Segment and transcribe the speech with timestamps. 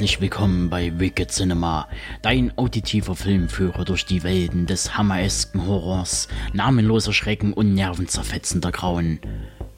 [0.00, 1.86] Herzlich willkommen bei Wicked Cinema,
[2.22, 9.20] dein auditiver Filmführer durch die Welten des hammeresken Horrors, namenloser Schrecken und nervenzerfetzender Grauen.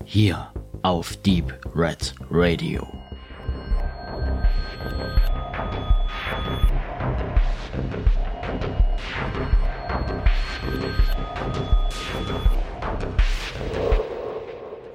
[0.05, 2.87] Hier auf Deep Red Radio.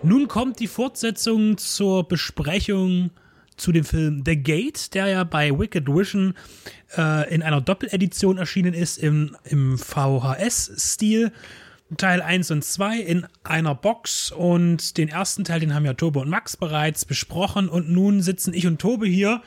[0.04, 3.12] Nun kommt die Fortsetzung zur Besprechung
[3.58, 6.36] zu dem Film The Gate, der ja bei Wicked Vision
[6.96, 11.32] äh, in einer Doppeledition erschienen ist, im, im VHS-Stil.
[11.96, 16.20] Teil 1 und 2 in einer Box und den ersten Teil, den haben ja Tobe
[16.20, 19.42] und Max bereits besprochen und nun sitzen ich und Tobe hier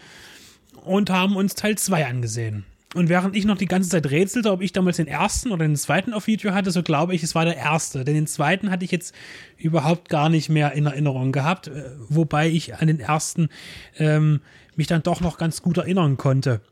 [0.84, 2.64] und haben uns Teil 2 angesehen.
[2.94, 5.76] Und während ich noch die ganze Zeit rätselte, ob ich damals den ersten oder den
[5.76, 8.04] zweiten auf Video hatte, so glaube ich, es war der erste.
[8.04, 9.14] Denn den zweiten hatte ich jetzt
[9.56, 13.48] überhaupt gar nicht mehr in Erinnerung gehabt, äh, wobei ich an den ersten
[13.96, 14.40] ähm,
[14.74, 16.62] mich dann doch noch ganz gut erinnern konnte.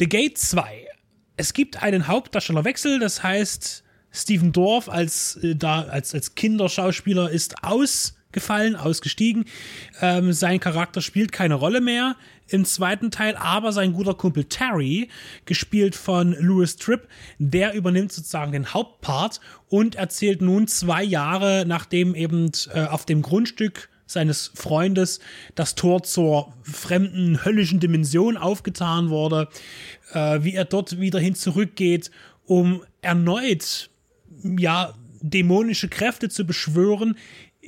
[0.00, 0.86] The Gate 2.
[1.36, 7.62] Es gibt einen Hauptdarstellerwechsel, das heißt, Stephen Dorff als, äh, da, als, als Kinderschauspieler ist
[8.38, 9.44] ausgefallen, ausgestiegen.
[10.00, 12.16] Ähm, sein Charakter spielt keine Rolle mehr
[12.48, 15.08] im zweiten Teil, aber sein guter Kumpel Terry,
[15.44, 17.08] gespielt von Louis Tripp,
[17.38, 23.22] der übernimmt sozusagen den Hauptpart und erzählt nun zwei Jahre, nachdem eben äh, auf dem
[23.22, 25.18] Grundstück seines Freundes
[25.54, 29.48] das Tor zur fremden höllischen Dimension aufgetan wurde,
[30.14, 32.10] äh, wie er dort wieder hin zurückgeht,
[32.46, 33.90] um erneut
[34.42, 37.16] ja dämonische Kräfte zu beschwören,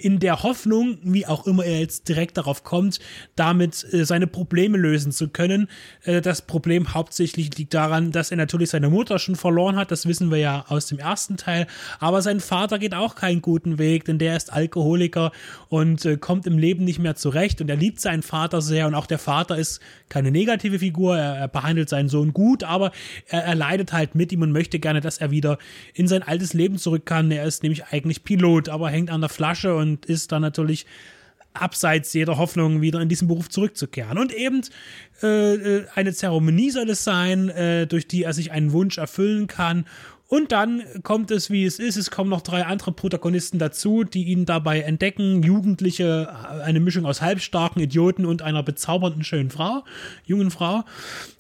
[0.01, 3.01] in der Hoffnung, wie auch immer er jetzt direkt darauf kommt,
[3.37, 5.69] damit äh, seine Probleme lösen zu können.
[6.05, 10.07] Äh, das Problem hauptsächlich liegt daran, dass er natürlich seine Mutter schon verloren hat, das
[10.07, 11.67] wissen wir ja aus dem ersten Teil,
[11.99, 15.33] aber sein Vater geht auch keinen guten Weg, denn der ist Alkoholiker
[15.69, 18.95] und äh, kommt im Leben nicht mehr zurecht und er liebt seinen Vater sehr und
[18.95, 22.93] auch der Vater ist keine negative Figur, er, er behandelt seinen Sohn gut, aber
[23.29, 25.59] er, er leidet halt mit ihm und möchte gerne, dass er wieder
[25.95, 27.31] in sein altes Leben zurück kann.
[27.31, 30.87] Er ist nämlich eigentlich Pilot, aber hängt an der Flasche und und ist dann natürlich
[31.53, 34.19] abseits jeder Hoffnung wieder in diesen Beruf zurückzukehren.
[34.19, 34.63] Und eben
[35.23, 39.47] äh, äh, eine Zeremonie soll es sein, äh, durch die er sich einen Wunsch erfüllen
[39.47, 39.85] kann.
[40.29, 41.97] Und dann kommt es, wie es ist.
[41.97, 45.43] Es kommen noch drei andere Protagonisten dazu, die ihn dabei entdecken.
[45.43, 49.83] Jugendliche, äh, eine Mischung aus halbstarken Idioten und einer bezaubernden schönen Frau,
[50.25, 50.85] jungen Frau.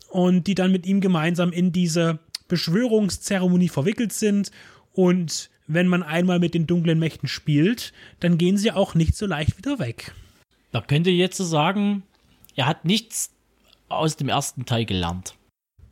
[0.08, 2.18] Und die dann mit ihm gemeinsam in diese
[2.48, 4.50] Beschwörungszeremonie verwickelt sind.
[4.92, 9.26] Und wenn man einmal mit den dunklen Mächten spielt, dann gehen sie auch nicht so
[9.26, 10.12] leicht wieder weg.
[10.72, 12.02] Da könnte jetzt so sagen,
[12.56, 13.30] er hat nichts
[13.88, 15.34] aus dem ersten Teil gelernt.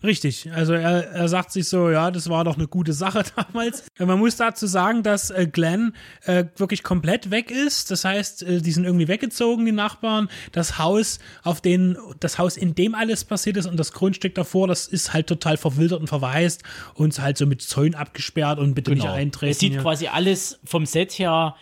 [0.02, 3.84] Richtig, also er, er sagt sich so, ja, das war doch eine gute Sache damals.
[3.98, 5.94] Man muss dazu sagen, dass äh, Glenn
[6.24, 7.90] äh, wirklich komplett weg ist.
[7.90, 10.28] Das heißt, äh, die sind irgendwie weggezogen, die Nachbarn.
[10.52, 14.68] Das Haus, auf den, das Haus, in dem alles passiert ist und das Grundstück davor,
[14.68, 16.62] das ist halt total verwildert und verwaist
[16.94, 19.06] und halt so mit Zäunen abgesperrt und bitte genau.
[19.06, 19.50] nicht eintreten.
[19.50, 19.82] Es sieht ja.
[19.82, 21.56] quasi alles vom Set her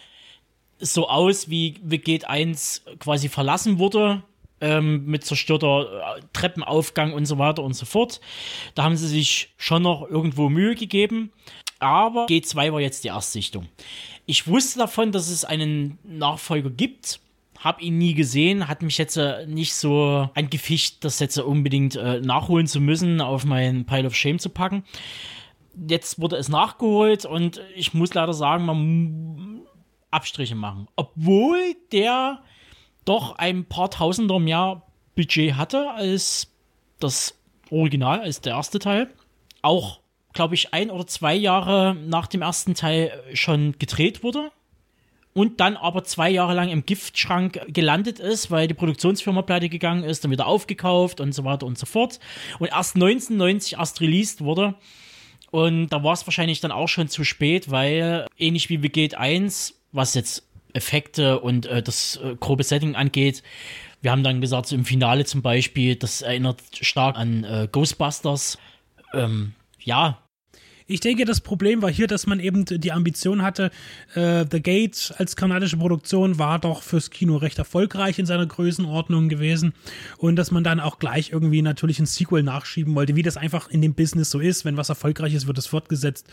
[0.78, 4.22] so aus, wie geht 1 quasi verlassen wurde
[4.60, 8.20] ähm, mit zerstörter äh, Treppenaufgang und so weiter und so fort.
[8.74, 11.32] Da haben sie sich schon noch irgendwo Mühe gegeben.
[11.78, 13.68] Aber G2 war jetzt die Erstsichtung.
[14.24, 17.20] Ich wusste davon, dass es einen Nachfolger gibt.
[17.58, 22.20] Hab ihn nie gesehen, hat mich jetzt äh, nicht so angefischt, das jetzt unbedingt äh,
[22.20, 24.84] nachholen zu müssen, auf meinen Pile of Shame zu packen.
[25.88, 29.60] Jetzt wurde es nachgeholt und ich muss leider sagen, man
[30.10, 30.88] Abstriche machen.
[30.96, 31.58] Obwohl
[31.92, 32.42] der
[33.06, 34.82] doch ein paar Tausender mehr
[35.14, 36.52] Budget hatte als
[37.00, 37.34] das
[37.70, 39.08] Original, als der erste Teil.
[39.62, 40.00] Auch,
[40.32, 44.50] glaube ich, ein oder zwei Jahre nach dem ersten Teil schon gedreht wurde.
[45.32, 50.02] Und dann aber zwei Jahre lang im Giftschrank gelandet ist, weil die Produktionsfirma pleite gegangen
[50.02, 52.20] ist, dann wieder aufgekauft und so weiter und so fort.
[52.58, 54.74] Und erst 1990 erst released wurde.
[55.50, 59.74] Und da war es wahrscheinlich dann auch schon zu spät, weil ähnlich wie Begate 1,
[59.92, 63.42] was jetzt Effekte und äh, das äh, grobe Setting angeht.
[64.02, 68.58] Wir haben dann gesagt, so im Finale zum Beispiel, das erinnert stark an äh, Ghostbusters.
[69.14, 70.18] Ähm, ja,
[70.88, 73.72] ich denke, das Problem war hier, dass man eben die Ambition hatte,
[74.14, 79.28] äh, The Gate als kanadische Produktion war doch fürs Kino recht erfolgreich in seiner Größenordnung
[79.28, 79.72] gewesen
[80.18, 83.68] und dass man dann auch gleich irgendwie natürlich ein Sequel nachschieben wollte, wie das einfach
[83.68, 84.64] in dem Business so ist.
[84.64, 86.28] Wenn was erfolgreich ist, wird es fortgesetzt.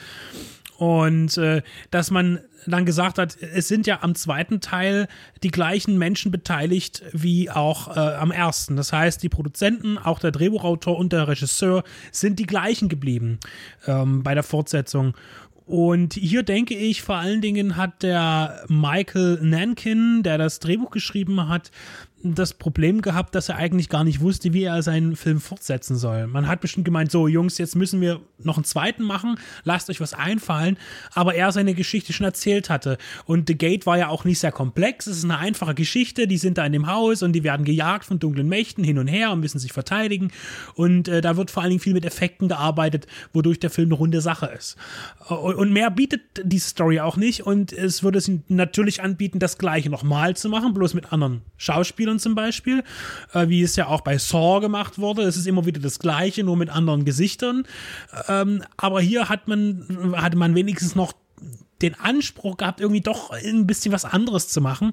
[0.83, 5.07] Und äh, dass man dann gesagt hat, es sind ja am zweiten Teil
[5.41, 8.75] die gleichen Menschen beteiligt wie auch äh, am ersten.
[8.75, 13.39] Das heißt, die Produzenten, auch der Drehbuchautor und der Regisseur sind die gleichen geblieben
[13.87, 15.15] ähm, bei der Fortsetzung.
[15.65, 21.47] Und hier denke ich, vor allen Dingen hat der Michael Nankin, der das Drehbuch geschrieben
[21.47, 21.71] hat,
[22.23, 26.27] das Problem gehabt, dass er eigentlich gar nicht wusste, wie er seinen Film fortsetzen soll.
[26.27, 29.99] Man hat bestimmt gemeint, so Jungs, jetzt müssen wir noch einen zweiten machen, lasst euch
[29.99, 30.77] was einfallen,
[31.13, 32.97] aber er seine Geschichte schon erzählt hatte.
[33.25, 36.37] Und The Gate war ja auch nicht sehr komplex, es ist eine einfache Geschichte, die
[36.37, 39.31] sind da in dem Haus und die werden gejagt von dunklen Mächten hin und her
[39.31, 40.31] und müssen sich verteidigen.
[40.75, 43.95] Und äh, da wird vor allen Dingen viel mit Effekten gearbeitet, wodurch der Film eine
[43.95, 44.77] runde Sache ist.
[45.27, 49.89] Und, mehr bietet die Story auch nicht und es würde es natürlich anbieten, das gleiche
[49.89, 52.83] nochmal zu machen, bloß mit anderen Schauspielern Charakteren zum Beispiel,
[53.33, 55.23] äh, wie es ja auch bei Saw gemacht wurde.
[55.23, 57.65] Es ist immer wieder das Gleiche, nur mit anderen Gesichtern.
[58.27, 61.13] Ähm, aber hier hat man, hatte man wenigstens noch
[61.81, 64.91] den Anspruch gehabt, irgendwie doch ein bisschen was anderes zu machen,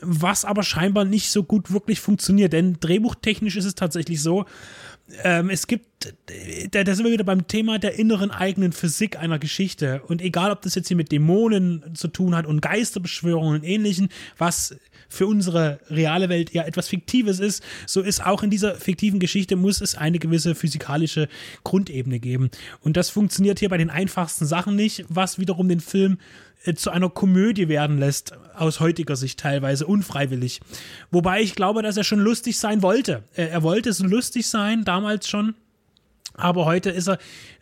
[0.00, 2.52] was aber scheinbar nicht so gut wirklich funktioniert.
[2.52, 4.44] Denn drehbuchtechnisch ist es tatsächlich so,
[5.22, 6.14] ähm, es gibt,
[6.72, 10.02] da, da sind wir wieder beim Thema der inneren eigenen Physik einer Geschichte.
[10.08, 14.08] Und egal, ob das jetzt hier mit Dämonen zu tun hat und Geisterbeschwörungen und ähnlichen,
[14.36, 14.74] was
[15.08, 19.56] für unsere reale Welt ja etwas Fiktives ist, so ist auch in dieser fiktiven Geschichte
[19.56, 21.28] muss es eine gewisse physikalische
[21.64, 22.50] Grundebene geben.
[22.80, 26.18] Und das funktioniert hier bei den einfachsten Sachen nicht, was wiederum den Film
[26.64, 30.60] äh, zu einer Komödie werden lässt, aus heutiger Sicht teilweise unfreiwillig.
[31.10, 33.22] Wobei ich glaube, dass er schon lustig sein wollte.
[33.34, 35.54] Er wollte so lustig sein, damals schon.
[36.36, 37.18] Aber heute ist er,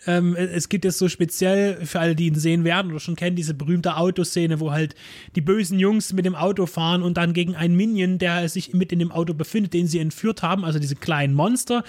[0.06, 3.36] ähm, es gibt jetzt so speziell für alle, die ihn sehen werden oder schon kennen,
[3.36, 4.94] diese berühmte Autoszene, wo halt
[5.36, 8.92] die bösen Jungs mit dem Auto fahren und dann gegen einen Minion, der sich mit
[8.92, 11.84] in dem Auto befindet, den sie entführt haben, also diese kleinen Monster,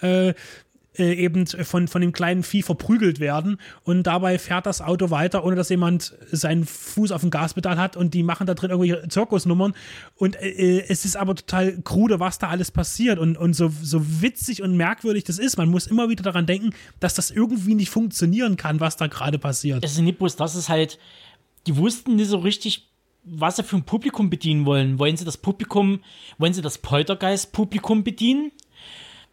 [0.00, 0.34] äh,
[0.98, 5.44] äh, eben von, von dem kleinen Vieh verprügelt werden und dabei fährt das Auto weiter,
[5.44, 9.08] ohne dass jemand seinen Fuß auf dem Gaspedal hat und die machen da drin irgendwelche
[9.08, 9.74] Zirkusnummern
[10.16, 14.22] und äh, es ist aber total krude, was da alles passiert und, und so, so
[14.22, 15.56] witzig und merkwürdig das ist.
[15.58, 19.38] Man muss immer wieder daran denken, dass das irgendwie nicht funktionieren kann, was da gerade
[19.38, 19.84] passiert.
[19.84, 20.98] Es ist nicht bloß, das ist halt,
[21.66, 22.88] die wussten nicht so richtig,
[23.22, 24.98] was sie für ein Publikum bedienen wollen.
[24.98, 26.00] Wollen sie das Publikum,
[26.38, 28.50] wollen sie das Poltergeist-Publikum bedienen?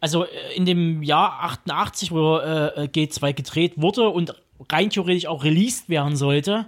[0.00, 4.34] Also äh, in dem Jahr 88, wo äh, G2 gedreht wurde und
[4.70, 6.66] rein theoretisch auch released werden sollte,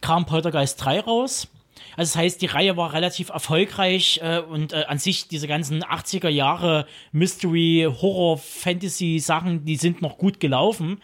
[0.00, 1.48] kam Poltergeist 3 raus.
[1.96, 5.82] Also das heißt, die Reihe war relativ erfolgreich äh, und äh, an sich diese ganzen
[5.82, 11.00] 80er Jahre Mystery, Horror, Fantasy Sachen, die sind noch gut gelaufen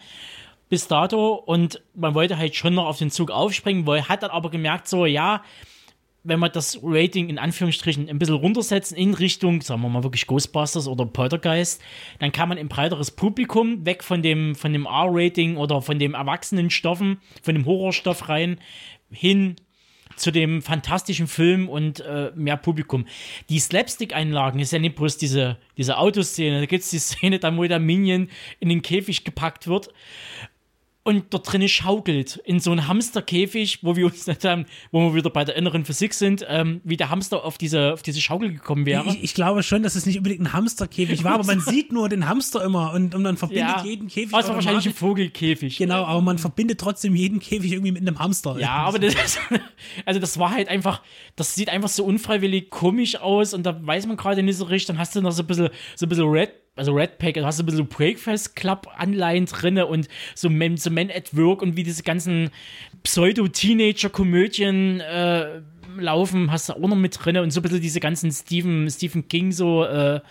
[0.69, 4.31] bis dato und man wollte halt schon noch auf den Zug aufspringen, weil hat dann
[4.31, 5.43] aber gemerkt so, ja,
[6.27, 10.27] wenn wir das Rating in Anführungsstrichen ein bisschen runtersetzen in Richtung, sagen wir mal wirklich
[10.27, 11.81] Ghostbusters oder Poltergeist,
[12.19, 16.13] dann kann man ein breiteres Publikum weg von dem, von dem R-Rating oder von dem
[16.13, 18.59] erwachsenen Stoffen, von dem Horrorstoff rein,
[19.09, 19.55] hin
[20.17, 23.05] zu dem fantastischen Film und äh, mehr Publikum.
[23.49, 26.59] Die Slapstick-Einlagen ist ja nicht bloß diese, diese Autoszene.
[26.59, 29.93] Da gibt es die Szene, da wo der Minion in den Käfig gepackt wird
[31.07, 35.15] und dort drinnen schaukelt in so einem Hamsterkäfig, wo wir uns nicht haben, wo wir
[35.15, 38.51] wieder bei der inneren Physik sind, ähm, wie der Hamster auf diese, auf diese Schaukel
[38.51, 39.07] gekommen wäre.
[39.07, 42.09] Ich, ich glaube schon, dass es nicht unbedingt ein Hamsterkäfig war, aber man sieht nur
[42.09, 44.33] den Hamster immer und, und man verbindet ja, jeden Käfig.
[44.33, 45.77] War wahrscheinlich ein Vogelkäfig.
[45.77, 48.59] Genau, aber man verbindet trotzdem jeden Käfig irgendwie mit einem Hamster.
[48.59, 49.15] Ja, aber das,
[50.05, 51.01] also das war halt einfach,
[51.37, 54.87] das sieht einfach so unfreiwillig komisch aus und da weiß man gerade nicht so richtig,
[54.87, 57.45] dann hast du noch so ein bisschen, so ein bisschen Red also Red Pack, da
[57.45, 61.61] hast du ein bisschen Breakfast Club Anleihen drinne und so Men, so Men at Work
[61.61, 62.49] und wie diese ganzen
[63.03, 65.61] Pseudo-Teenager-Komödien äh,
[65.97, 69.27] laufen, hast du auch noch mit drinne und so ein bisschen diese ganzen Stephen, Stephen
[69.27, 70.21] King so äh,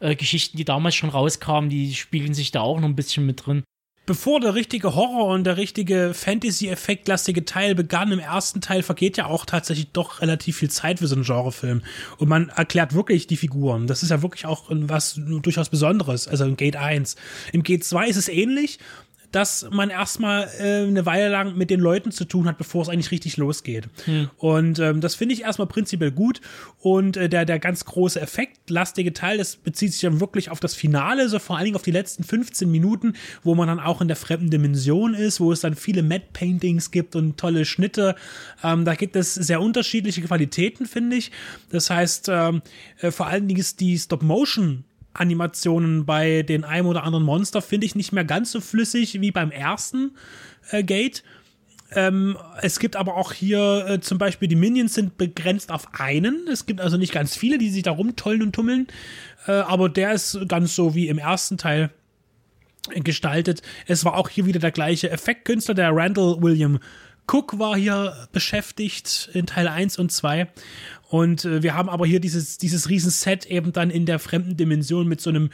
[0.00, 3.46] äh, Geschichten, die damals schon rauskamen, die spiegeln sich da auch noch ein bisschen mit
[3.46, 3.62] drin
[4.06, 9.26] bevor der richtige Horror und der richtige Fantasy-Effektlastige Teil begann, im ersten Teil vergeht ja
[9.26, 11.82] auch tatsächlich doch relativ viel Zeit für so einen Genrefilm.
[12.18, 13.86] Und man erklärt wirklich die Figuren.
[13.86, 16.28] Das ist ja wirklich auch was durchaus Besonderes.
[16.28, 17.16] Also im Gate 1.
[17.52, 18.78] Im Gate 2 ist es ähnlich
[19.32, 22.88] dass man erstmal äh, eine Weile lang mit den Leuten zu tun hat, bevor es
[22.88, 23.88] eigentlich richtig losgeht.
[24.04, 24.30] Hm.
[24.36, 26.40] Und ähm, das finde ich erstmal prinzipiell gut.
[26.80, 30.74] Und äh, der, der ganz große effektlastige Teil, das bezieht sich dann wirklich auf das
[30.74, 34.08] Finale, so vor allen Dingen auf die letzten 15 Minuten, wo man dann auch in
[34.08, 38.14] der fremden Dimension ist, wo es dann viele Matte Paintings gibt und tolle Schnitte.
[38.62, 41.32] Ähm, da gibt es sehr unterschiedliche Qualitäten, finde ich.
[41.70, 42.62] Das heißt, ähm,
[43.00, 44.84] äh, vor allen Dingen ist die Stop-Motion
[45.20, 49.30] Animationen bei den einem oder anderen Monster finde ich nicht mehr ganz so flüssig wie
[49.30, 50.12] beim ersten
[50.70, 51.22] äh, Gate.
[51.92, 56.48] Ähm, es gibt aber auch hier äh, zum Beispiel die Minions sind begrenzt auf einen.
[56.48, 58.88] Es gibt also nicht ganz viele, die sich da rumtollen und tummeln.
[59.46, 61.90] Äh, aber der ist ganz so wie im ersten Teil.
[62.94, 63.62] gestaltet.
[63.86, 66.78] Es war auch hier wieder der gleiche Effektkünstler, der Randall William
[67.26, 70.48] Cook war hier beschäftigt in Teil 1 und 2.
[71.08, 75.06] Und äh, wir haben aber hier dieses, dieses Riesenset eben dann in der fremden Dimension
[75.06, 75.50] mit so einem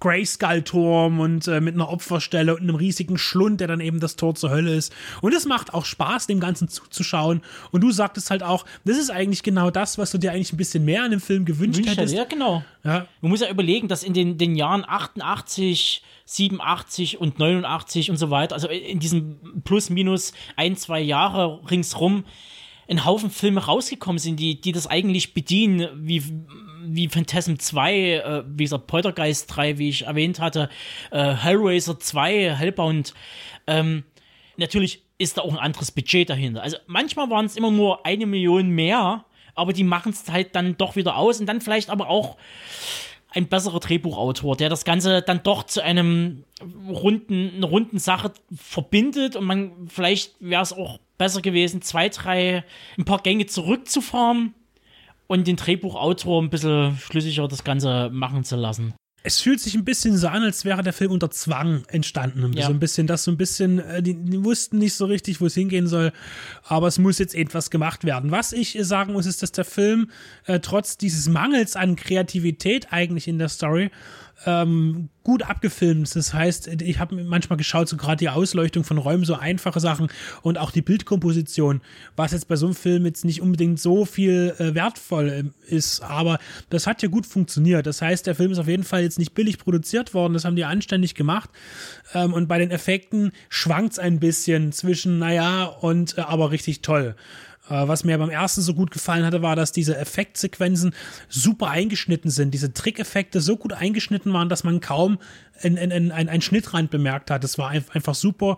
[0.00, 4.34] Grayskull-Turm und äh, mit einer Opferstelle und einem riesigen Schlund, der dann eben das Tor
[4.34, 4.92] zur Hölle ist.
[5.20, 7.42] Und es macht auch Spaß, dem Ganzen zuzuschauen.
[7.72, 10.56] Und du sagtest halt auch, das ist eigentlich genau das, was du dir eigentlich ein
[10.56, 12.14] bisschen mehr an dem Film gewünscht Wünscht hättest.
[12.14, 12.64] Ja, genau.
[12.84, 13.06] Ja.
[13.20, 18.30] Man muss ja überlegen, dass in den, den Jahren 88, 87 und 89 und so
[18.30, 22.24] weiter, also in diesem plus minus ein, zwei Jahre ringsrum,
[22.88, 26.22] ein Haufen Filme rausgekommen sind, die, die das eigentlich bedienen, wie,
[26.84, 30.68] wie Phantasm 2, äh, wie gesagt, Poltergeist 3, wie ich erwähnt hatte,
[31.10, 33.14] äh, Hellraiser 2, Hellbound.
[33.66, 34.04] Ähm,
[34.56, 36.62] natürlich ist da auch ein anderes Budget dahinter.
[36.62, 39.24] Also manchmal waren es immer nur eine Million mehr,
[39.54, 42.36] aber die machen es halt dann doch wieder aus und dann vielleicht aber auch
[43.30, 46.44] ein besserer Drehbuchautor, der das Ganze dann doch zu einem
[46.88, 52.64] runden, einer runden Sache verbindet und man vielleicht wäre es auch besser gewesen, zwei, drei,
[52.98, 54.54] ein paar Gänge zurückzufahren
[55.26, 58.94] und den Drehbuchautor ein bisschen schlüssiger das Ganze machen zu lassen.
[59.26, 62.52] Es fühlt sich ein bisschen so an, als wäre der Film unter Zwang entstanden.
[62.52, 62.66] Ja.
[62.66, 65.46] So ein bisschen, das so ein bisschen, äh, die, die wussten nicht so richtig, wo
[65.46, 66.12] es hingehen soll,
[66.62, 68.30] aber es muss jetzt etwas gemacht werden.
[68.30, 70.10] Was ich sagen muss, ist, dass der Film
[70.44, 73.90] äh, trotz dieses Mangels an Kreativität eigentlich in der Story
[74.46, 76.14] ähm, gut abgefilmt.
[76.14, 80.08] Das heißt, ich habe manchmal geschaut, so gerade die Ausleuchtung von Räumen, so einfache Sachen
[80.42, 81.80] und auch die Bildkomposition,
[82.16, 86.02] was jetzt bei so einem Film jetzt nicht unbedingt so viel äh, wertvoll äh, ist,
[86.02, 86.38] aber
[86.70, 87.86] das hat ja gut funktioniert.
[87.86, 90.56] Das heißt, der Film ist auf jeden Fall jetzt nicht billig produziert worden, das haben
[90.56, 91.50] die anständig gemacht.
[92.12, 96.82] Ähm, und bei den Effekten schwankt es ein bisschen zwischen, naja, und äh, aber richtig
[96.82, 97.16] toll.
[97.68, 100.94] Äh, Was mir beim ersten so gut gefallen hatte, war, dass diese Effektsequenzen
[101.28, 102.52] super eingeschnitten sind.
[102.52, 105.18] Diese Trickeffekte so gut eingeschnitten waren, dass man kaum
[105.62, 107.44] einen ein, ein, ein Schnittrand bemerkt hat.
[107.44, 108.56] Das war ein- einfach super.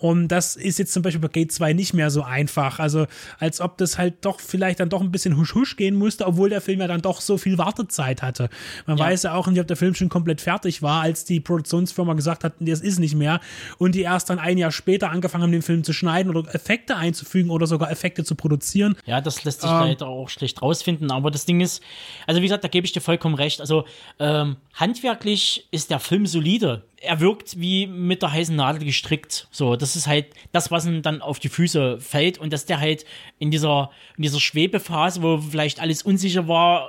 [0.00, 2.78] Und das ist jetzt zum Beispiel bei Gate 2 nicht mehr so einfach.
[2.78, 3.06] Also,
[3.38, 6.62] als ob das halt doch vielleicht dann doch ein bisschen husch-husch gehen musste, obwohl der
[6.62, 8.48] Film ja dann doch so viel Wartezeit hatte.
[8.86, 9.04] Man Ja.
[9.04, 12.42] weiß ja auch nicht, ob der Film schon komplett fertig war, als die Produktionsfirma gesagt
[12.42, 13.38] hat, das ist nicht mehr.
[13.76, 16.96] Und die erst dann ein Jahr später angefangen haben, den Film zu schneiden oder Effekte
[16.96, 18.96] einzufügen oder sogar Effekte zu produzieren.
[19.04, 19.76] Ja, das lässt sich Ähm.
[19.80, 21.82] leider auch schlecht rausfinden, aber das Ding ist,
[22.26, 23.60] also wie gesagt, da gebe ich dir vollkommen recht.
[23.60, 23.84] Also
[24.18, 26.84] ähm, handwerklich ist der Film solide.
[27.04, 29.48] Er wirkt wie mit der heißen Nadel gestrickt.
[29.50, 32.80] So, das ist halt das, was ihm dann auf die Füße fällt und dass der
[32.80, 33.04] halt
[33.38, 36.88] in dieser, in dieser Schwebephase, wo vielleicht alles unsicher war,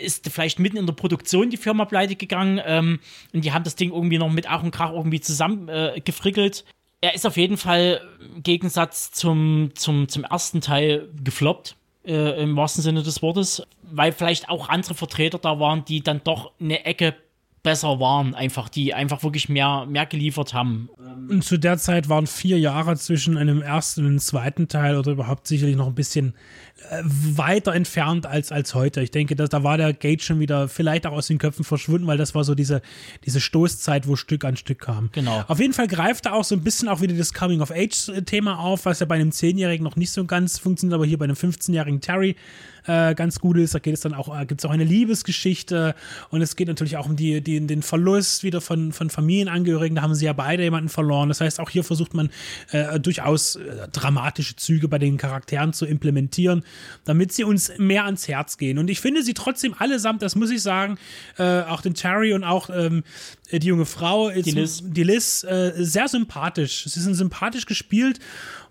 [0.00, 3.00] ist vielleicht mitten in der Produktion die Firma pleite gegangen ähm,
[3.32, 6.00] und die haben das Ding irgendwie noch mit Ach und Krach irgendwie zusammen äh.
[7.00, 8.00] Er ist auf jeden Fall
[8.34, 11.76] im Gegensatz zum, zum, zum ersten Teil gefloppt,
[12.06, 16.22] äh, im wahrsten Sinne des Wortes, weil vielleicht auch andere Vertreter da waren, die dann
[16.24, 17.14] doch eine Ecke
[17.64, 20.88] besser waren, einfach, die einfach wirklich mehr, mehr geliefert haben.
[21.28, 25.10] Und zu der Zeit waren vier Jahre zwischen einem ersten und einem zweiten Teil oder
[25.10, 26.34] überhaupt sicherlich noch ein bisschen
[27.02, 29.00] weiter entfernt als, als heute.
[29.00, 32.06] Ich denke, dass, da war der Gate schon wieder vielleicht auch aus den Köpfen verschwunden,
[32.06, 32.82] weil das war so diese,
[33.24, 35.08] diese Stoßzeit, wo Stück an Stück kam.
[35.12, 35.44] Genau.
[35.48, 39.00] Auf jeden Fall greift er auch so ein bisschen auch wieder das Coming-of-Age-Thema auf, was
[39.00, 42.36] ja bei einem 10-Jährigen noch nicht so ganz funktioniert, aber hier bei einem 15-jährigen Terry
[42.86, 43.74] äh, ganz gut ist.
[43.74, 45.94] Da geht es dann auch, äh, gibt es auch eine Liebesgeschichte
[46.30, 49.96] und es geht natürlich auch um die, die, den Verlust wieder von, von Familienangehörigen.
[49.96, 51.28] Da haben sie ja beide jemanden verloren.
[51.28, 52.30] Das heißt, auch hier versucht man
[52.70, 56.63] äh, durchaus äh, dramatische Züge bei den Charakteren zu implementieren,
[57.04, 58.78] damit sie uns mehr ans Herz gehen.
[58.78, 60.98] Und ich finde sie trotzdem allesamt, das muss ich sagen,
[61.38, 63.04] äh, auch den Terry und auch ähm,
[63.50, 64.82] die junge Frau, ist, Die Liz.
[64.84, 66.84] die Liz äh, sehr sympathisch.
[66.84, 68.18] Sie sind sympathisch gespielt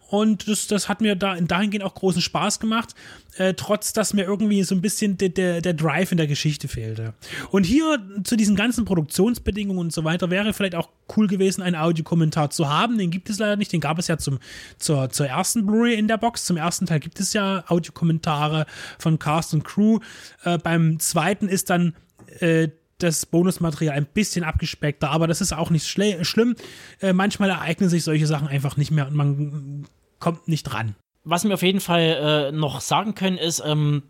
[0.09, 2.93] und das, das hat mir da dahingehend auch großen Spaß gemacht,
[3.37, 6.67] äh, trotz dass mir irgendwie so ein bisschen der, der, der Drive in der Geschichte
[6.67, 7.13] fehlte.
[7.49, 11.75] Und hier zu diesen ganzen Produktionsbedingungen und so weiter wäre vielleicht auch cool gewesen, einen
[11.75, 12.97] Audiokommentar zu haben.
[12.97, 13.73] Den gibt es leider nicht.
[13.73, 14.39] Den gab es ja zum,
[14.77, 16.45] zur, zur ersten Blu-ray in der Box.
[16.45, 18.65] Zum ersten Teil gibt es ja Audiokommentare
[18.99, 19.99] von Cast und Crew.
[20.43, 21.95] Äh, beim zweiten ist dann
[22.39, 22.69] äh,
[23.03, 26.55] das Bonusmaterial ein bisschen abgespeckter, aber das ist auch nicht schlimm.
[27.01, 29.87] Äh, manchmal ereignen sich solche Sachen einfach nicht mehr und man
[30.19, 30.95] kommt nicht dran.
[31.23, 34.03] Was wir auf jeden Fall äh, noch sagen können, ist, ähm,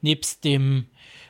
[0.00, 0.86] nebst dem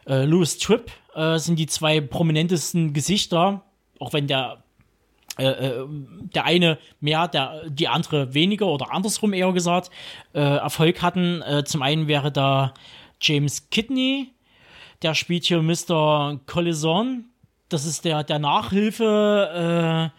[0.06, 3.62] äh, Louis Tripp äh, sind die zwei prominentesten Gesichter,
[3.98, 4.64] auch wenn der
[5.38, 9.90] äh, äh, der eine mehr, der, die andere weniger oder andersrum eher gesagt,
[10.32, 11.42] Erfolg hatten.
[11.64, 12.74] Zum einen wäre da
[13.20, 14.33] James Kidney,
[15.04, 16.40] der spielt hier Mr.
[16.46, 17.26] Collison.
[17.68, 20.10] Das ist der, der Nachhilfe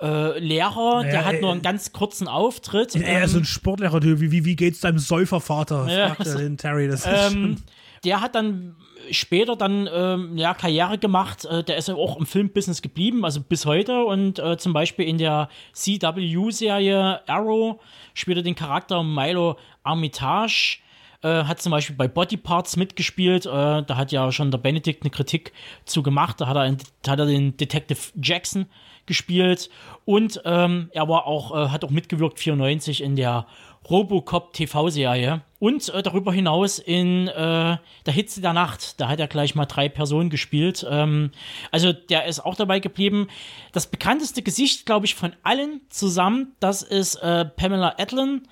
[0.00, 2.96] äh, äh, Lehrer, Ja, der hat äh, nur einen ganz kurzen Auftritt.
[2.96, 5.86] Er ist so Ähm, ein Sportlehrer, wie, wie, wie geht's deinem Säufervater?
[5.88, 6.88] Ja, fragt er den Terry.
[6.88, 7.56] Das ähm,
[8.04, 8.74] der hat dann
[9.10, 11.44] später dann ähm, ja, Karriere gemacht.
[11.44, 14.04] Äh, der ist ja auch im Filmbusiness geblieben, also bis heute.
[14.04, 17.80] Und äh, zum Beispiel in der CW-Serie Arrow
[18.14, 20.78] spielt er den Charakter Milo Armitage.
[21.22, 23.46] Äh, hat zum Beispiel bei Body Parts mitgespielt.
[23.46, 23.50] Äh,
[23.82, 25.52] da hat ja schon der Benedikt eine Kritik
[25.84, 26.40] zu gemacht.
[26.40, 26.76] Da hat er,
[27.10, 28.66] hat er den Detective Jackson
[29.06, 29.70] gespielt.
[30.04, 33.46] Und ähm, er war auch, äh, hat auch mitgewirkt 94 in der
[33.88, 35.42] Robocop TV-Serie.
[35.58, 37.76] Und äh, darüber hinaus in äh,
[38.06, 39.00] der Hitze der Nacht.
[39.00, 40.84] Da hat er gleich mal drei Personen gespielt.
[40.88, 41.30] Ähm,
[41.70, 43.28] also der ist auch dabei geblieben.
[43.72, 48.42] Das bekannteste Gesicht, glaube ich, von allen zusammen, das ist äh, Pamela Adlon,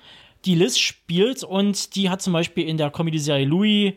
[0.45, 1.43] die Liz spielt.
[1.43, 3.93] Und die hat zum Beispiel in der Comedy-Serie Louis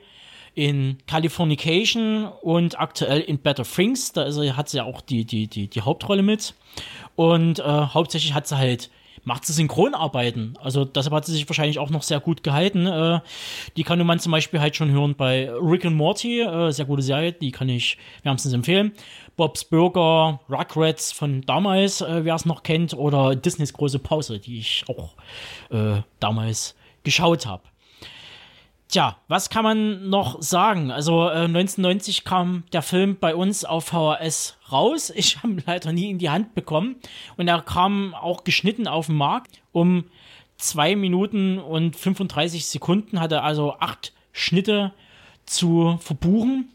[0.55, 4.13] in Californication und aktuell in Better Things.
[4.13, 6.55] Da ist, hat sie ja auch die, die, die, die Hauptrolle mit.
[7.17, 8.91] Und äh, hauptsächlich hat sie halt
[9.25, 10.57] macht sie Synchronarbeiten.
[10.61, 12.87] Also deshalb hat sie sich wahrscheinlich auch noch sehr gut gehalten.
[12.87, 13.21] Äh,
[13.77, 17.03] die kann man zum Beispiel halt schon hören bei Rick and Morty, äh, sehr gute
[17.03, 18.93] Serie, die kann ich wärmstens empfehlen.
[19.37, 24.59] Bob's Burger, Rugrats von damals, äh, wer es noch kennt, oder Disneys große Pause, die
[24.59, 25.15] ich auch
[25.71, 27.63] äh, damals geschaut habe.
[28.95, 30.93] Tja, was kann man noch sagen?
[30.93, 35.11] Also äh, 1990 kam der Film bei uns auf VHS raus.
[35.17, 36.95] Ich habe leider nie in die Hand bekommen.
[37.37, 39.61] Und er kam auch geschnitten auf den Markt.
[39.73, 40.05] Um
[40.59, 44.93] 2 Minuten und 35 Sekunden hat er also acht Schnitte
[45.45, 46.69] zu verbuchen.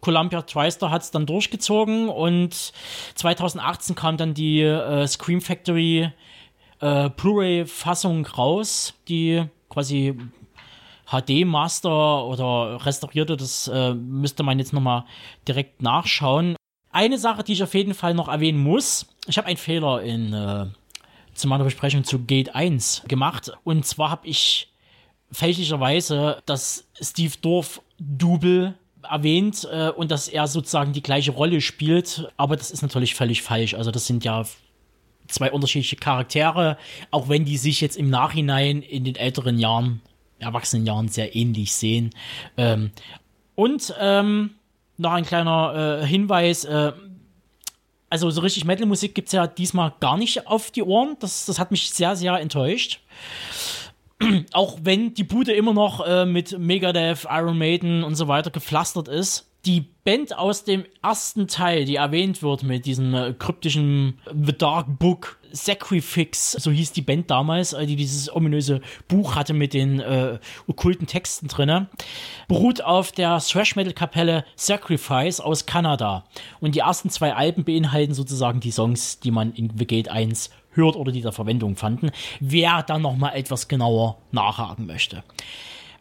[0.00, 2.72] Columbia TriStar hat es dann durchgezogen und
[3.14, 6.12] 2018 kam dann die äh, Scream Factory
[6.80, 10.16] äh, Blu-ray-Fassung raus, die quasi
[11.12, 15.04] HD-Master oder restaurierte, das äh, müsste man jetzt nochmal
[15.46, 16.56] direkt nachschauen.
[16.90, 20.32] Eine Sache, die ich auf jeden Fall noch erwähnen muss, ich habe einen Fehler in
[20.32, 20.66] äh,
[21.34, 23.52] zu meiner Besprechung zu Gate 1 gemacht.
[23.64, 24.72] Und zwar habe ich
[25.30, 32.30] fälschlicherweise das Steve Dorf Double erwähnt äh, und dass er sozusagen die gleiche Rolle spielt,
[32.36, 33.74] aber das ist natürlich völlig falsch.
[33.74, 34.44] Also das sind ja
[35.28, 36.76] zwei unterschiedliche Charaktere,
[37.10, 40.02] auch wenn die sich jetzt im Nachhinein in den älteren Jahren
[40.42, 42.10] erwachsenen Jahren sehr ähnlich sehen.
[42.56, 42.90] Ähm,
[43.54, 44.50] und ähm,
[44.96, 46.64] noch ein kleiner äh, Hinweis.
[46.64, 46.92] Äh,
[48.10, 51.16] also so richtig Metal-Musik gibt es ja diesmal gar nicht auf die Ohren.
[51.20, 53.00] Das, das hat mich sehr, sehr enttäuscht.
[54.52, 59.08] Auch wenn die Bude immer noch äh, mit Megadeth, Iron Maiden und so weiter gepflastert
[59.08, 64.56] ist die Band aus dem ersten Teil, die erwähnt wird mit diesem äh, kryptischen The
[64.56, 69.74] Dark Book Sacrifix, so hieß die Band damals, äh, die dieses ominöse Buch hatte mit
[69.74, 71.88] den äh, okkulten Texten drin,
[72.48, 76.24] beruht auf der Thrash Metal Kapelle Sacrifice aus Kanada.
[76.60, 80.50] Und die ersten zwei Alben beinhalten sozusagen die Songs, die man in The Gate 1
[80.72, 82.10] hört oder die da Verwendung fanden.
[82.40, 85.22] Wer dann nochmal etwas genauer nachhaken möchte.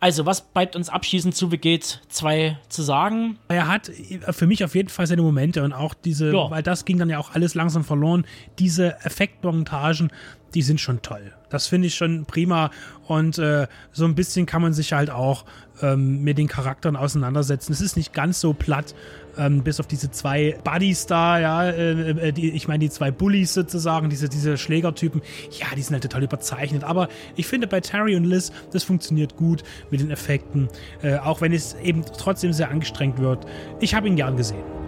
[0.01, 3.37] Also, was bleibt uns abschließend zu Begeht 2 zu sagen?
[3.49, 3.91] Er hat
[4.31, 6.49] für mich auf jeden Fall seine Momente und auch diese, ja.
[6.49, 8.25] weil das ging dann ja auch alles langsam verloren,
[8.57, 10.11] diese Effektmontagen,
[10.55, 11.33] die sind schon toll.
[11.51, 12.71] Das finde ich schon prima
[13.07, 15.45] und äh, so ein bisschen kann man sich halt auch
[15.83, 17.71] ähm, mit den Charakteren auseinandersetzen.
[17.71, 18.95] Es ist nicht ganz so platt,
[19.37, 23.11] ähm, bis auf diese zwei Buddies da, ja, äh, äh, die, ich meine die zwei
[23.11, 25.21] Bullies sozusagen, diese, diese Schlägertypen,
[25.59, 26.83] ja, die sind halt total überzeichnet.
[26.83, 30.69] Aber ich finde bei Terry und Liz, das funktioniert gut mit den Effekten,
[31.01, 33.45] äh, auch wenn es eben trotzdem sehr angestrengt wird.
[33.79, 34.80] Ich habe ihn gern gesehen.